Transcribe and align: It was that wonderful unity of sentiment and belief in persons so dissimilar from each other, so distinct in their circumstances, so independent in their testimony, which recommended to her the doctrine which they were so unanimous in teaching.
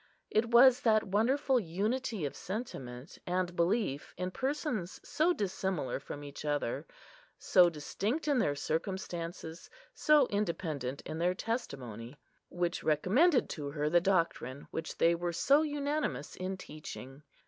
It 0.31 0.49
was 0.49 0.79
that 0.81 1.03
wonderful 1.03 1.59
unity 1.59 2.25
of 2.25 2.35
sentiment 2.35 3.19
and 3.27 3.55
belief 3.55 4.15
in 4.17 4.31
persons 4.31 4.99
so 5.03 5.31
dissimilar 5.31 5.99
from 5.99 6.23
each 6.23 6.43
other, 6.43 6.87
so 7.37 7.69
distinct 7.69 8.27
in 8.27 8.39
their 8.39 8.55
circumstances, 8.55 9.69
so 9.93 10.25
independent 10.31 11.01
in 11.01 11.19
their 11.19 11.35
testimony, 11.35 12.17
which 12.49 12.81
recommended 12.83 13.47
to 13.49 13.69
her 13.69 13.91
the 13.91 14.01
doctrine 14.01 14.65
which 14.71 14.97
they 14.97 15.13
were 15.13 15.33
so 15.33 15.61
unanimous 15.61 16.35
in 16.35 16.57
teaching. 16.57 17.21